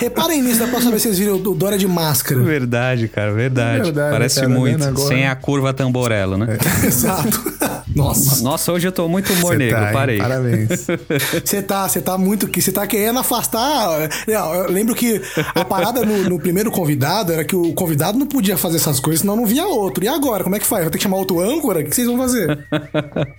[0.00, 2.40] Reparem nisso da próxima vez que vocês viram o Dória de máscara.
[2.42, 3.80] Verdade, cara, verdade.
[3.80, 4.84] É verdade, Parece cara, muito.
[4.84, 5.08] agora?
[5.08, 6.46] Sem a curva tamborelo, né?
[6.86, 7.52] Exato.
[7.96, 8.44] Nossa.
[8.44, 10.18] Nossa, hoje eu tô muito humor negro, tá, parei.
[10.18, 10.86] Parabéns.
[11.44, 14.08] Você tá, você tá muito que você tá querendo afastar.
[14.26, 15.20] Não, eu lembro que
[15.54, 19.20] a parada no, no primeiro convidado era que o convidado não podia fazer essas coisas,
[19.20, 20.04] senão não via outro.
[20.04, 20.82] E agora, como é que faz?
[20.82, 21.80] Vai ter que chamar outro âncora?
[21.80, 22.66] O que vocês vão fazer?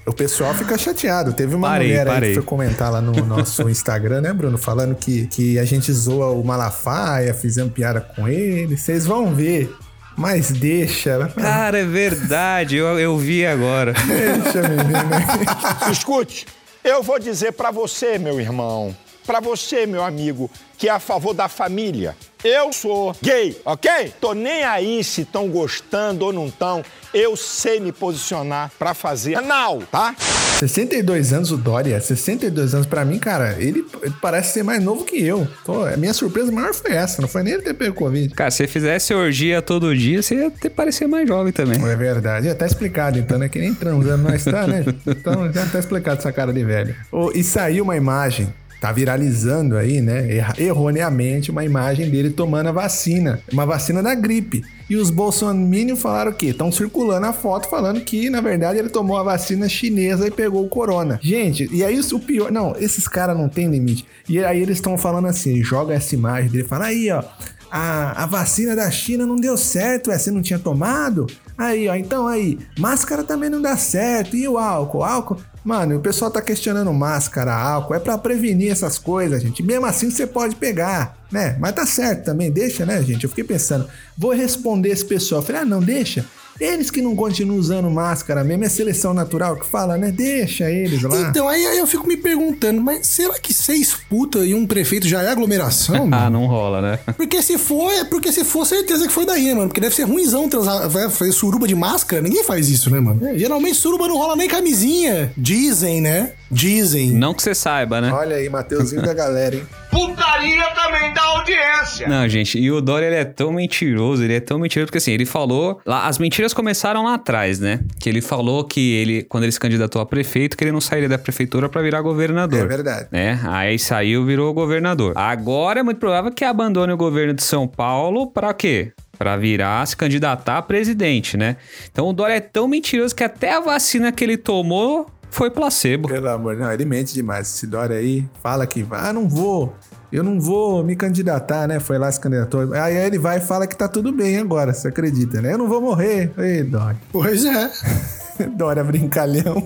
[0.06, 1.34] O pessoal fica chateado.
[1.34, 2.30] Teve uma Parei, mulher aí parei.
[2.30, 4.58] que foi comentar lá no nosso Instagram, né, Bruno?
[4.58, 8.78] Falando que, que a gente zoa o Malafaia, fizemos piada com ele.
[8.78, 9.72] Vocês vão ver.
[10.18, 11.12] Mas deixa.
[11.12, 13.94] ela fala, Cara, é verdade, eu, eu vi agora.
[13.94, 15.92] Deixa, menino.
[15.92, 16.48] Escute,
[16.84, 18.96] eu vou dizer pra você, meu irmão,
[19.28, 22.16] pra você, meu amigo, que é a favor da família.
[22.44, 24.14] Eu sou gay, ok?
[24.22, 26.84] Tô nem aí se estão gostando ou não estão.
[27.14, 30.16] Eu sei me posicionar pra fazer anal, tá?
[30.60, 32.00] 62 anos o Dória.
[32.00, 35.48] 62 anos pra mim, cara, ele, ele parece ser mais novo que eu.
[35.66, 37.22] Pô, a minha surpresa maior foi essa.
[37.22, 38.34] Não foi nem ele ter pego Covid.
[38.34, 41.84] Cara, se você fizesse orgia todo dia, você ia ter parecer mais jovem também.
[41.84, 42.48] É verdade.
[42.48, 43.50] Já tá explicado, então, né?
[43.50, 44.86] Que nem transando nós tá, né?
[45.08, 46.96] Então já tá explicado essa cara de velho.
[47.12, 50.28] Ô, e saiu uma imagem, tá viralizando aí, né?
[50.58, 53.40] Erroneamente, uma imagem dele tomando a vacina.
[53.52, 54.64] Uma vacina da gripe.
[54.90, 56.48] E os bolsominions falaram o quê?
[56.48, 60.64] Estão circulando a foto falando que, na verdade, ele tomou a vacina chinesa e pegou
[60.64, 61.20] o corona.
[61.22, 62.52] Gente, e aí o pior...
[62.52, 64.06] Não, esses caras não tem limite.
[64.30, 67.24] E aí eles estão falando assim, joga essa imagem dele, fala aí, ó...
[67.70, 71.28] A, a vacina da China não deu certo, ué, você não tinha tomado?
[71.58, 74.38] Aí, ó, então aí, máscara também não dá certo.
[74.38, 75.04] E o álcool?
[75.04, 75.38] Álcool?
[75.68, 79.62] Mano, o pessoal tá questionando máscara, álcool, é pra prevenir essas coisas, gente.
[79.62, 81.58] Mesmo assim você pode pegar, né?
[81.60, 83.26] Mas tá certo também, deixa, né, gente?
[83.26, 83.86] Eu fiquei pensando,
[84.18, 85.42] vou responder esse pessoal.
[85.42, 86.24] Falei, ah, não, deixa.
[86.60, 90.12] Eles que não continuam usando máscara mesmo, é seleção natural que fala, né?
[90.12, 91.20] Deixa eles lá.
[91.22, 95.08] Então, aí, aí eu fico me perguntando, mas será que seis puta e um prefeito
[95.08, 96.08] já é aglomeração?
[96.18, 97.00] Ah, não rola, né?
[97.16, 99.68] Porque se for, é porque se for, certeza que foi daí, né, mano?
[99.68, 102.22] Porque deve ser ruimzão transar, vai fazer suruba de máscara.
[102.22, 103.26] Ninguém faz isso, né, mano?
[103.28, 105.32] É, geralmente suruba não rola nem camisinha.
[105.38, 106.32] Dizem, né?
[106.50, 107.12] Dizem.
[107.12, 108.12] Não que você saiba, né?
[108.12, 109.64] Olha aí, Mateuzinho da galera, hein?
[109.98, 112.08] Putaria também dá audiência.
[112.08, 115.12] Não, gente, e o Dória ele é tão mentiroso, ele é tão mentiroso, porque assim,
[115.12, 115.82] ele falou.
[115.84, 117.80] Lá, as mentiras começaram lá atrás, né?
[118.00, 121.10] Que ele falou que ele, quando ele se candidatou a prefeito, que ele não sairia
[121.10, 122.60] da prefeitura pra virar governador.
[122.60, 123.08] É verdade.
[123.12, 123.40] Né?
[123.46, 125.14] Aí saiu, virou governador.
[125.16, 128.92] Agora é muito provável que abandone o governo de São Paulo pra quê?
[129.18, 131.58] Pra virar, se candidatar a presidente, né?
[131.92, 136.08] Então o Dória é tão mentiroso que até a vacina que ele tomou foi placebo.
[136.08, 137.48] Pelo amor, não, ele mente demais.
[137.54, 139.74] Esse Dória aí fala que vai, ah, não vou,
[140.12, 141.80] eu não vou me candidatar, né?
[141.80, 142.74] Foi lá se candidatou.
[142.74, 145.54] Aí ele vai e fala que tá tudo bem agora, você acredita, né?
[145.54, 146.32] Eu não vou morrer.
[146.38, 146.98] Ei, Dória.
[147.12, 147.70] Pois é.
[148.56, 149.58] Dória brincalhão.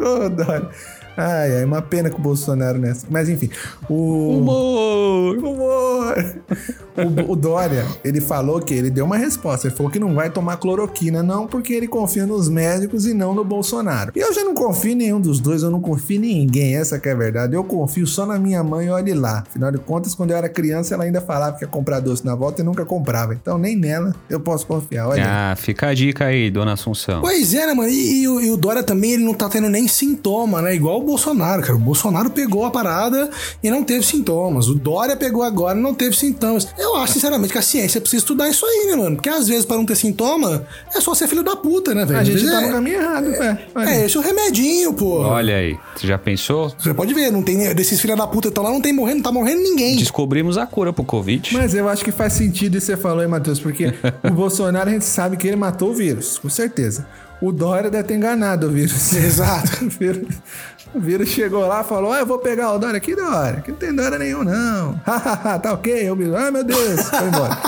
[0.00, 0.68] Ô, Dória.
[1.16, 3.06] Ai, ai, uma pena com o Bolsonaro nessa.
[3.10, 3.50] Mas enfim,
[3.88, 4.38] o.
[4.38, 5.38] Humor!
[5.38, 6.14] Humor!
[6.96, 9.66] O, o Dória, ele falou que ele deu uma resposta.
[9.66, 13.34] Ele falou que não vai tomar cloroquina, não, porque ele confia nos médicos e não
[13.34, 14.12] no Bolsonaro.
[14.14, 16.98] E eu já não confio em nenhum dos dois, eu não confio em ninguém, essa
[16.98, 17.54] que é a verdade.
[17.54, 19.44] Eu confio só na minha mãe, olhe lá.
[19.46, 22.34] Afinal de contas, quando eu era criança, ela ainda falava que ia comprar doce na
[22.34, 23.34] volta e nunca comprava.
[23.34, 25.08] Então nem nela eu posso confiar.
[25.08, 25.22] Olha.
[25.22, 25.28] aí.
[25.52, 27.20] Ah, fica a dica aí, dona Assunção.
[27.20, 27.88] Pois é, né, mano?
[27.88, 30.74] E, e o- e o Dória também, ele não tá tendo nem sintoma, né?
[30.74, 31.74] Igual o Bolsonaro, cara.
[31.74, 33.30] O Bolsonaro pegou a parada
[33.62, 34.68] e não teve sintomas.
[34.68, 36.68] O Dória pegou agora e não teve sintomas.
[36.86, 39.16] Eu acho, sinceramente, que a ciência precisa estudar isso aí, né, mano?
[39.16, 42.20] Porque às vezes, pra não ter sintoma, é só ser filho da puta, né, velho?
[42.20, 43.58] A gente tá é, no caminho errado, é.
[43.74, 43.90] Olha.
[43.90, 45.18] É, esse é o remedinho, pô.
[45.20, 46.72] Olha aí, você já pensou?
[46.78, 49.16] Você pode ver, não tem desses filha da puta que estão lá, não tem morrendo,
[49.16, 49.96] não tá morrendo ninguém.
[49.96, 51.52] Descobrimos a cura pro Covid.
[51.52, 54.88] Mas eu acho que faz sentido isso que você falou aí, Matheus, porque o Bolsonaro
[54.88, 57.06] a gente sabe que ele matou o vírus, com certeza.
[57.40, 59.12] O Dória deve ter enganado o vírus.
[59.16, 59.84] Exato.
[59.84, 60.28] o, vírus,
[60.94, 62.98] o vírus chegou lá e falou: ah, eu vou pegar o Dória.
[63.00, 63.60] Que Dória?
[63.60, 65.00] Que não tem Dória nenhum, não.
[65.62, 66.10] Tá ok?
[66.10, 67.58] O vírus, ai meu Deus, foi embora.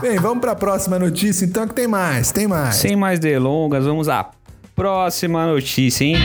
[0.00, 2.76] Bem, vamos pra próxima notícia, então, que tem mais, tem mais.
[2.76, 4.30] Sem mais delongas, vamos à
[4.74, 6.16] próxima notícia, hein?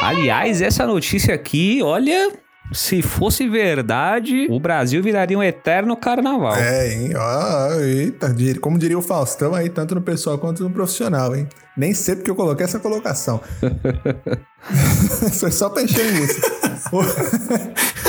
[0.00, 2.32] Aliás, essa notícia aqui, olha,
[2.72, 6.56] Se fosse verdade, o Brasil viraria um eterno carnaval.
[6.56, 7.12] É, hein?
[7.16, 11.48] Ó, eita, como diria o Faustão aí, tanto no pessoal quanto no profissional, hein?
[11.76, 13.40] Nem sei porque eu coloquei essa colocação.
[15.38, 16.40] Foi só pra encher isso.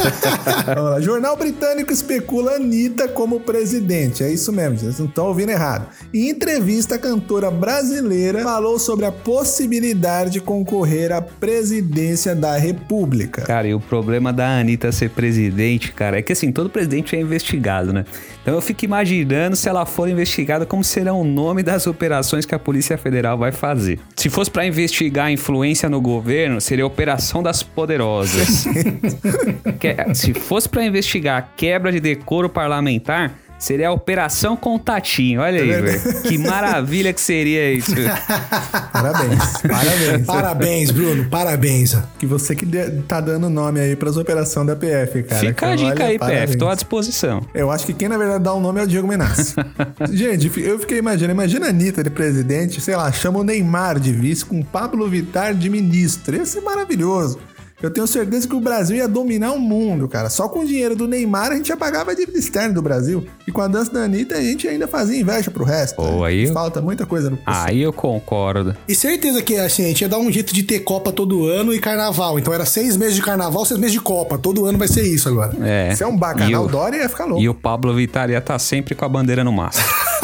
[0.75, 0.99] Vamos lá.
[0.99, 4.23] Jornal britânico especula Anitta como presidente.
[4.23, 5.87] É isso mesmo, vocês não estão ouvindo errado.
[6.13, 13.43] Em entrevista, a cantora brasileira falou sobre a possibilidade de concorrer à presidência da República.
[13.43, 17.19] Cara, e o problema da Anitta ser presidente, cara, é que assim, todo presidente é
[17.19, 18.05] investigado, né?
[18.43, 22.53] Então eu fico imaginando se ela for investigada, como será o nome das operações que
[22.53, 23.99] a Polícia Federal vai fazer.
[24.17, 28.65] Se fosse pra investigar a influência no governo, seria Operação das Poderosas.
[30.13, 35.41] Se fosse pra investigar a quebra de decoro parlamentar, seria a Operação Contatinho.
[35.41, 36.21] Olha aí, velho.
[36.23, 37.93] Que maravilha que seria isso.
[38.91, 40.25] Parabéns, parabéns.
[40.25, 41.25] Parabéns, Bruno.
[41.29, 41.97] Parabéns.
[42.19, 45.41] Que você que de- tá dando nome aí pras operações da PF, cara.
[45.41, 46.45] Fica a Então, dica olha, aí, parabéns.
[46.45, 47.41] PF, tô à disposição.
[47.53, 49.55] Eu acho que quem na verdade dá o nome é o Diego Menassi.
[50.11, 54.11] Gente, eu fiquei imaginando, imagina a Anitta de presidente, sei lá, chama o Neymar de
[54.11, 56.35] vice com o Pablo Vittar de ministro.
[56.35, 57.39] Ia ser maravilhoso.
[57.83, 60.29] Eu tenho certeza que o Brasil ia dominar o mundo, cara.
[60.29, 63.25] Só com o dinheiro do Neymar a gente já pagava a dívida externa do Brasil.
[63.45, 65.97] E com a dança da Anitta a gente ainda fazia inveja pro resto.
[65.97, 66.25] Pô, né?
[66.27, 68.73] aí- Falta muita coisa no Aí eu concordo.
[68.87, 71.73] E certeza que assim, a gente ia dar um jeito de ter Copa todo ano
[71.73, 72.39] e Carnaval.
[72.39, 74.37] Então era seis meses de Carnaval, seis meses de Copa.
[74.37, 75.53] Todo ano vai ser isso agora.
[75.61, 75.93] É.
[75.93, 77.41] Se é um bacanal, o- Dória ia ficar louco.
[77.41, 79.85] E o Pablo Vittar ia estar sempre com a bandeira no máximo.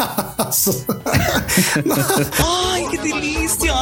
[2.42, 3.72] Ai, que delícia!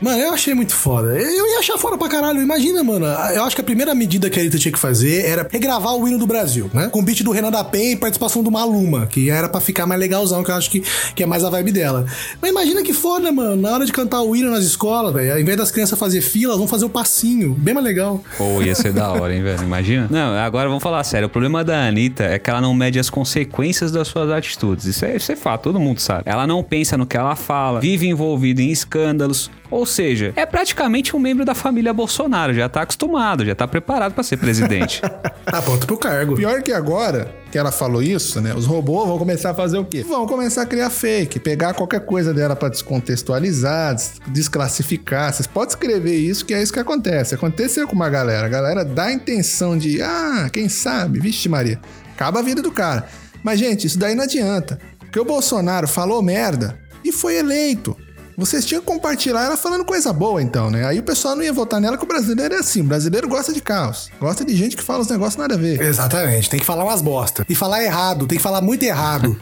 [0.00, 1.08] Mano, eu achei muito foda.
[1.08, 2.40] Eu ia achar foda pra caralho.
[2.40, 3.06] Imagina, mano.
[3.06, 6.06] Eu acho que a primeira medida que a Anitta tinha que fazer era regravar o
[6.08, 6.88] hino do Brasil, né?
[6.88, 9.86] Com o beat do Renan da Penha e participação do Maluma, que era pra ficar
[9.86, 10.82] mais legalzão, que eu acho que,
[11.14, 12.06] que é mais a vibe dela.
[12.40, 13.60] Mas imagina que foda, mano.
[13.60, 16.52] Na hora de cantar o hino nas escolas, velho, ao invés das crianças fazer fila,
[16.52, 17.54] elas vão fazer o passinho.
[17.54, 18.22] Bem mais legal.
[18.38, 19.62] Pô, ia ser da hora, hein, velho?
[19.62, 20.06] Imagina.
[20.10, 21.26] Não, agora vamos falar sério.
[21.26, 24.86] O problema da Anitta é que ela não mede as consequências das suas atitudes.
[24.86, 26.22] Isso é, isso é fato, todo mundo sabe.
[26.26, 29.50] Ela não pensa no que ela fala, vive envolvida em escândalos.
[29.70, 32.54] Ou seja, é praticamente um membro da família Bolsonaro.
[32.54, 35.00] Já tá acostumado, já tá preparado pra ser presidente.
[35.46, 36.34] Tá pronto pro cargo.
[36.34, 38.52] Pior que agora que ela falou isso, né?
[38.52, 40.02] Os robôs vão começar a fazer o quê?
[40.02, 45.32] Vão começar a criar fake, pegar qualquer coisa dela pra descontextualizar, des- desclassificar.
[45.32, 47.34] Vocês podem escrever isso, que é isso que acontece.
[47.36, 48.44] Aconteceu com uma galera.
[48.44, 51.80] A galera dá a intenção de, ah, quem sabe, vixe Maria,
[52.12, 53.06] acaba a vida do cara.
[53.42, 54.80] Mas, gente, isso daí não adianta.
[54.98, 57.96] Porque o Bolsonaro falou merda e foi eleito.
[58.36, 60.86] Vocês tinham que compartilhar ela falando coisa boa, então, né?
[60.86, 62.82] Aí o pessoal não ia votar nela, que o brasileiro é assim.
[62.82, 64.10] O brasileiro gosta de caos.
[64.20, 65.80] Gosta de gente que fala os negócios nada a ver.
[65.80, 67.46] Exatamente, tem que falar umas bosta.
[67.48, 69.36] E falar errado, tem que falar muito errado.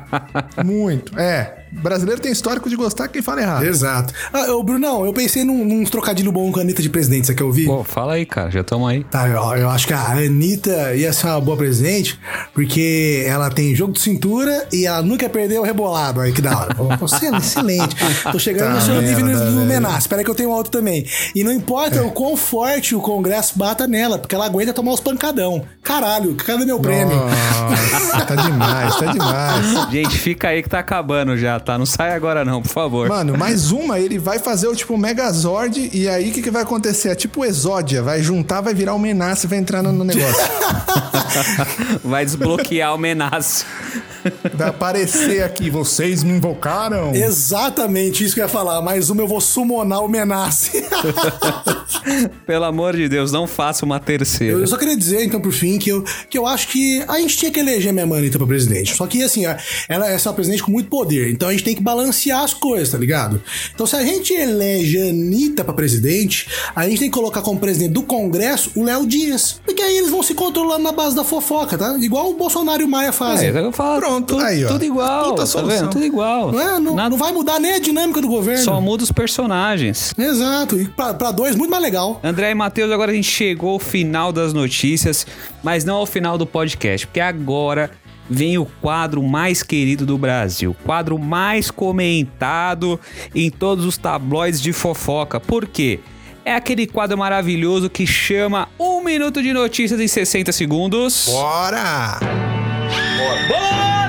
[0.64, 1.18] Muito.
[1.18, 1.59] É.
[1.72, 3.64] Brasileiro tem histórico de gostar quem fala errado.
[3.64, 4.12] Exato.
[4.32, 7.34] Ah, ô, Brunão, eu pensei num, num trocadilho bom com a Anitta de presidente, você
[7.34, 7.66] quer ouvir?
[7.66, 9.04] Pô, fala aí, cara, já estamos aí.
[9.04, 12.18] Tá, eu, eu acho que a Anitta ia ser uma boa presidente,
[12.54, 16.20] porque ela tem jogo de cintura e ela nunca perdeu o rebolado.
[16.20, 16.74] Aí que da hora.
[16.98, 17.96] Você é excelente.
[18.32, 19.64] Tô chegando Tá no seu nível no.
[19.64, 19.98] Menas.
[19.98, 21.06] Espera que eu tenho outro também.
[21.34, 25.00] E não importa o quão forte o Congresso bata nela, porque ela aguenta tomar os
[25.00, 25.64] pancadão.
[25.82, 27.16] Caralho, cadê meu prêmio?
[27.16, 29.90] Nossa, tá demais, tá demais.
[29.92, 31.78] Gente, fica aí que tá acabando já, tá?
[31.78, 33.08] Não sai agora não, por favor.
[33.08, 36.62] Mano, mais uma, ele vai fazer o tipo Megazord e aí o que, que vai
[36.62, 37.10] acontecer?
[37.10, 40.50] É tipo Exódia, vai juntar, vai virar o Menace e vai entrar no, no negócio.
[42.02, 43.64] Vai desbloquear o menaço.
[44.54, 47.14] Vai aparecer aqui, vocês me invocaram?
[47.14, 48.82] Exatamente isso que eu ia falar.
[48.82, 50.84] Mais uma eu vou summonar o Menace.
[52.46, 54.58] Pelo amor de Deus, não faça uma terceira.
[54.58, 57.36] Eu só queria dizer, então, por fim, que eu, que eu acho que a gente
[57.36, 58.94] tinha que eleger minha Anitta pra presidente.
[58.94, 59.54] Só que, assim, ó,
[59.88, 61.30] ela é uma presidente com muito poder.
[61.30, 63.40] Então a gente tem que balancear as coisas, tá ligado?
[63.74, 67.58] Então, se a gente elege a Anitta pra presidente, a gente tem que colocar como
[67.58, 69.60] presidente do Congresso o Léo Dias.
[69.64, 71.96] Porque aí eles vão se controlando na base da fofoca, tá?
[71.98, 73.48] Igual o Bolsonaro e o Maia fazem.
[73.48, 74.68] É, eu falo, Pronto, tudo, aí, ó.
[74.68, 75.78] tudo igual, Puta tá solução.
[75.80, 75.90] vendo?
[75.90, 76.52] Tudo igual.
[76.52, 76.80] Não, é?
[76.80, 78.62] não, Nada- não vai mudar nem a dinâmica do governo.
[78.64, 80.12] Só muda os personagens.
[80.18, 80.80] Exato.
[80.80, 82.20] E pra, pra dois, muito mais legal.
[82.22, 85.26] André e Matheus, agora a gente chegou ao final das notícias,
[85.62, 87.90] mas não ao final do podcast, porque agora
[88.28, 92.98] vem o quadro mais querido do Brasil, quadro mais comentado
[93.34, 95.40] em todos os tabloides de fofoca.
[95.40, 95.98] Por quê?
[96.44, 101.26] É aquele quadro maravilhoso que chama Um Minuto de Notícias em 60 Segundos.
[101.28, 102.18] Bora!
[102.20, 103.99] Me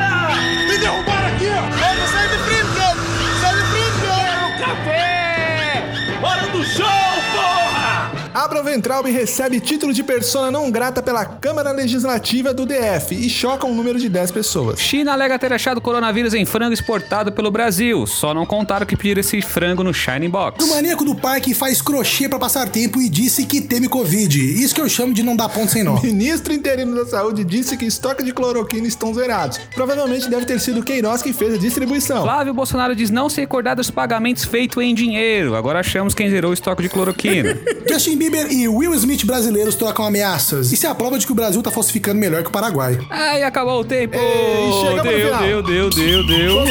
[8.31, 8.61] porra!
[8.71, 13.73] Weintraub recebe título de persona não grata pela Câmara Legislativa do DF e choca um
[13.73, 14.79] número de 10 pessoas.
[14.79, 18.05] China alega ter achado coronavírus em frango exportado pelo Brasil.
[18.07, 20.63] Só não contaram que pediram esse frango no Shining Box.
[20.63, 24.63] O maníaco do parque faz crochê pra passar tempo e disse que teme Covid.
[24.63, 25.99] Isso que eu chamo de não dar ponto sem nó.
[26.01, 29.59] Ministro interino da Saúde disse que estoque de cloroquina estão zerados.
[29.73, 32.23] Provavelmente deve ter sido Queiroz que fez a distribuição.
[32.23, 35.55] Flávio Bolsonaro diz não se recordar dos pagamentos feitos em dinheiro.
[35.55, 37.57] Agora achamos quem zerou o estoque de cloroquina.
[37.89, 40.71] Justin Bieber e Will Smith brasileiros trocam ameaças.
[40.71, 42.99] Isso é a prova de que o Brasil tá falsificando melhor que o Paraguai.
[43.09, 44.15] Ai, acabou o tempo.
[44.15, 45.41] Ei, chegamos no deu, final.
[45.41, 46.57] deu, deu, deu, deu.
[46.57, 46.67] Opa.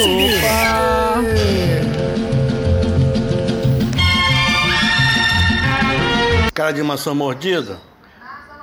[6.54, 7.80] Cara de maçã mordida?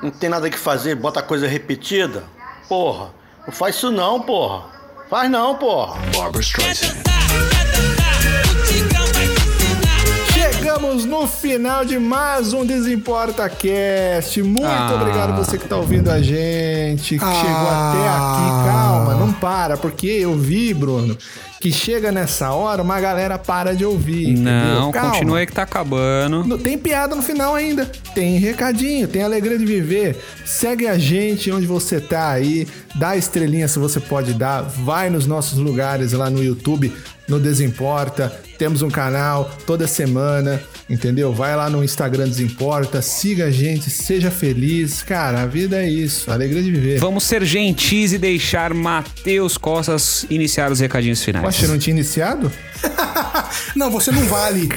[0.02, 2.24] Não tem nada que fazer, bota coisa repetida?
[2.70, 3.10] Porra,
[3.46, 4.64] não faz isso não, porra.
[5.10, 6.00] Faz não, porra.
[10.88, 14.42] Chegamos no final de mais um Desimporta Cast.
[14.42, 14.94] Muito Ah.
[14.96, 17.34] obrigado você que tá ouvindo a gente, que Ah.
[17.34, 18.70] chegou até aqui.
[18.72, 21.18] Calma, não para, porque eu vi, Bruno,
[21.60, 24.38] que chega nessa hora, uma galera para de ouvir.
[24.38, 26.46] Não, continua aí que tá acabando.
[26.46, 27.86] No- Tem piada no final ainda.
[28.16, 30.16] Tem recadinho, tem alegria de viver.
[30.46, 32.66] Segue a gente onde você tá aí.
[32.96, 34.62] Dá estrelinha se você pode dar.
[34.62, 36.94] Vai nos nossos lugares lá no YouTube,
[37.28, 38.42] no Desimporta.
[38.58, 41.32] Temos um canal toda semana, entendeu?
[41.32, 45.04] Vai lá no Instagram Desimporta, siga a gente, seja feliz.
[45.04, 47.00] Cara, a vida é isso, alegria de viver.
[47.00, 51.46] Vamos ser gentis e deixar Matheus Costas iniciar os recadinhos finais.
[51.46, 52.52] Poxa, não tinha iniciado?
[53.76, 54.70] Não, você não vale.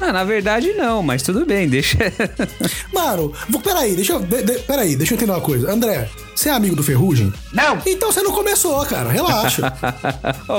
[0.00, 1.98] Ah, na verdade não, mas tudo bem, deixa.
[2.92, 4.20] Mano, vou, peraí, deixa eu.
[4.20, 5.70] De, de- peraí, deixa eu entender uma coisa.
[5.72, 7.32] André, você é amigo do Ferrugem?
[7.52, 7.78] Não.
[7.86, 9.10] Então você não começou, cara.
[9.10, 9.72] Relaxa.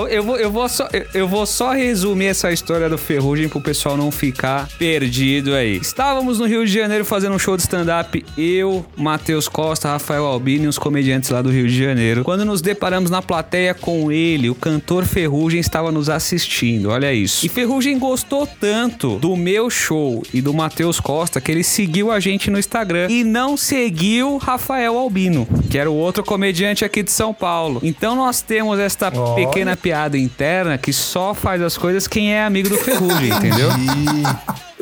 [0.10, 3.62] Eu, vou, eu, vou só, eu- eu vou só resumir essa história do Ferrugem pro
[3.62, 5.78] pessoal não ficar perdido aí.
[5.78, 10.66] Estávamos no Rio de Janeiro fazendo um show de stand-up, eu, Matheus Costa, Rafael Albini
[10.66, 12.24] e os comediantes lá do Rio de Janeiro.
[12.24, 16.51] Quando nos deparamos na plateia com ele, o cantor Ferrugem estava nos assistindo,
[16.86, 17.46] olha isso.
[17.46, 22.20] E Ferrugem gostou tanto do meu show e do Matheus Costa que ele seguiu a
[22.20, 27.12] gente no Instagram e não seguiu Rafael Albino, que era o outro comediante aqui de
[27.12, 27.80] São Paulo.
[27.84, 29.48] Então nós temos esta Olha.
[29.48, 33.70] pequena piada interna que só faz as coisas quem é amigo do Ferrugem, entendeu?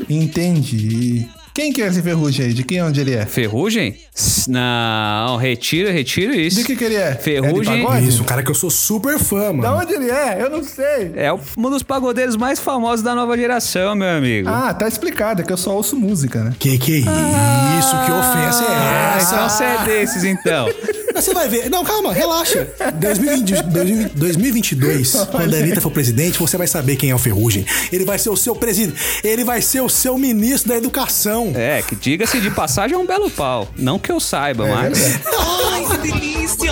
[0.10, 1.28] Entendi.
[1.60, 2.54] Quem que é esse ferrugem aí?
[2.54, 3.26] De quem onde ele é?
[3.26, 3.98] Ferrugem?
[4.48, 6.56] Não, retira, retira isso.
[6.56, 7.15] De que que ele é?
[7.15, 7.74] Ferrugem.
[7.74, 8.08] É de pagode?
[8.08, 9.63] Isso, um cara que eu sou super fã, mano.
[9.63, 10.38] Da onde ele é?
[10.41, 11.12] Eu não sei.
[11.17, 14.48] É um dos pagodeiros mais famosos da nova geração, meu amigo.
[14.48, 16.54] Ah, tá explicado, é que eu só ouço música, né?
[16.58, 17.91] Que que é isso?
[18.06, 19.36] Que ofensa é Ah, essa?
[19.36, 20.65] então você é desses, então.
[21.20, 21.70] Mas Você vai ver.
[21.70, 22.66] Não, calma, relaxa.
[22.96, 27.66] 2020, 2020, 2022, quando a Anitta for presidente, você vai saber quem é o Ferrugem.
[27.92, 28.98] Ele vai ser o seu presidente.
[29.22, 31.52] Ele vai ser o seu ministro da educação.
[31.56, 33.68] É, que diga-se de passagem é um belo pau.
[33.76, 35.20] Não que eu saiba, mas.
[35.38, 36.72] Ai, que delícia!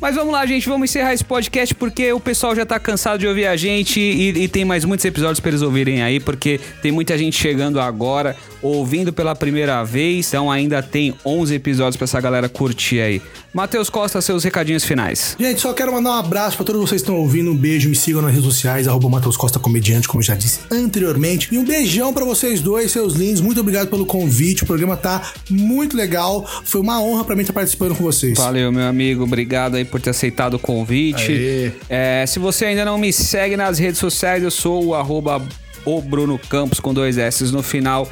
[0.00, 3.26] Mas vamos lá, gente, vamos encerrar esse podcast porque o pessoal já tá cansado de
[3.26, 6.92] ouvir a gente e, e tem mais muitos episódios pra eles ouvirem aí, porque tem
[6.92, 12.20] muita gente chegando agora, ouvindo pela primeira vez, então ainda tem 11 episódios pra essa
[12.20, 13.22] galera curtir aí.
[13.52, 15.36] Matheus Costa, seus recadinhos finais.
[15.38, 17.50] Gente, só quero mandar um abraço pra todos vocês que estão ouvindo.
[17.50, 20.60] Um beijo, me sigam nas redes sociais, arroba Matheus Costa Comediante, como eu já disse
[20.70, 21.48] anteriormente.
[21.52, 23.40] E um beijão pra vocês dois, seus lindos.
[23.40, 24.64] Muito obrigado pelo convite.
[24.64, 26.46] O programa tá muito legal.
[26.64, 28.36] Foi uma honra pra mim estar participando com vocês.
[28.38, 29.24] Valeu, meu amigo.
[29.24, 31.72] Obrigado aí por ter aceitado o convite.
[31.88, 35.42] É, se você ainda não me segue nas redes sociais, eu sou o arroba
[35.84, 38.08] o Bruno Campos com dois S no final.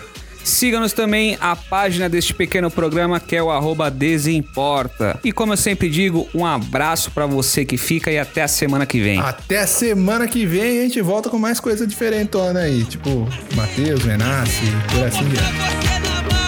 [0.47, 5.19] Siga-nos também a página deste pequeno programa que é o arroba Desimporta.
[5.25, 8.87] E como eu sempre digo, um abraço pra você que fica e até a semana
[8.87, 9.19] que vem.
[9.19, 12.85] Até semana que vem a gente volta com mais coisa diferentona aí.
[12.85, 14.63] Tipo, Matheus, Renasce,
[14.95, 16.46] por assim diante.